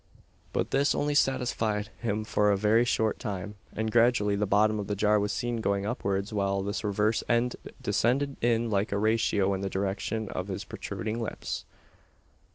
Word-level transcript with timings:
But 0.51 0.71
this 0.71 0.95
only 0.95 1.13
satisfied 1.13 1.89
him 1.99 2.23
for 2.23 2.49
a 2.49 2.57
very 2.57 2.85
short 2.85 3.19
time; 3.19 3.53
and 3.71 3.91
gradually 3.91 4.35
the 4.35 4.47
bottom 4.47 4.79
of 4.79 4.87
the 4.87 4.95
jar 4.95 5.19
was 5.19 5.31
seen 5.31 5.57
going 5.57 5.85
upwards, 5.85 6.33
while 6.33 6.63
the 6.63 6.81
reverse 6.83 7.23
end 7.29 7.55
descended 7.79 8.35
in 8.43 8.71
like 8.71 8.91
ratio 8.91 9.53
in 9.53 9.61
the 9.61 9.69
direction 9.69 10.27
of 10.29 10.47
his 10.47 10.63
protruding 10.63 11.21
lips. 11.21 11.65